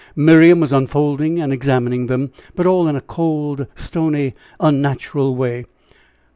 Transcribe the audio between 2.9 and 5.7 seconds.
a cold, stony, unnatural way.